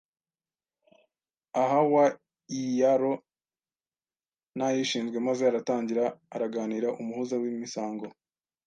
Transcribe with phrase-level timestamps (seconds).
[1.61, 2.03] ahawa
[2.57, 3.13] iyiaro
[4.57, 6.03] n’aishinzwe maze aratangira
[6.35, 8.05] araganira: Umuhuza w’imisango: